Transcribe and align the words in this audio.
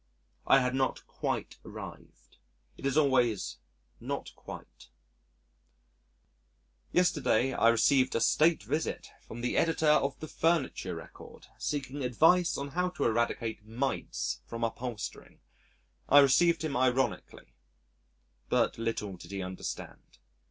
I 0.47 0.61
had 0.61 0.73
not 0.73 1.05
quite 1.05 1.59
arrived. 1.63 2.37
It 2.75 2.87
is 2.87 2.97
always 2.97 3.59
not 3.99 4.33
quite. 4.35 4.87
Yesterday, 6.91 7.53
I 7.53 7.69
received 7.69 8.15
a 8.15 8.19
state 8.19 8.63
visit 8.63 9.09
from 9.27 9.41
the 9.41 9.55
Editor 9.55 9.85
of 9.91 10.19
the 10.19 10.27
Furniture 10.27 10.95
Record 10.95 11.45
seeking 11.59 12.03
advice 12.03 12.57
on 12.57 12.69
how 12.69 12.89
to 12.89 13.03
eradicate 13.05 13.63
mites 13.67 14.41
from 14.47 14.63
upholstering! 14.63 15.39
I 16.09 16.17
received 16.17 16.63
him 16.63 16.75
ironically 16.75 17.53
but 18.49 18.79
little 18.79 19.17
did 19.17 19.29
he 19.29 19.43
understand. 19.43 20.17